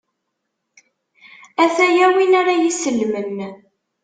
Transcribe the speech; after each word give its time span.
A-t-aya 1.63 2.07
win 2.13 2.33
ara 2.39 2.53
y-isellmen. 2.61 3.31